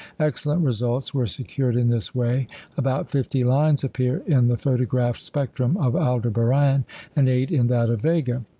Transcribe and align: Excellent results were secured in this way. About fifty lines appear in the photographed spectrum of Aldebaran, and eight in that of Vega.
Excellent 0.19 0.65
results 0.65 1.13
were 1.13 1.27
secured 1.27 1.75
in 1.75 1.87
this 1.87 2.15
way. 2.15 2.47
About 2.75 3.07
fifty 3.07 3.43
lines 3.43 3.83
appear 3.83 4.23
in 4.25 4.47
the 4.47 4.57
photographed 4.57 5.21
spectrum 5.21 5.77
of 5.77 5.95
Aldebaran, 5.95 6.85
and 7.15 7.29
eight 7.29 7.51
in 7.51 7.67
that 7.67 7.91
of 7.91 8.01
Vega. 8.01 8.43